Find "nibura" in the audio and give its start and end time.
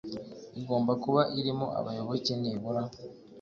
2.41-2.81